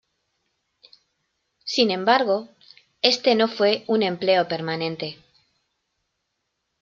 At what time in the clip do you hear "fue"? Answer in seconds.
3.47-3.83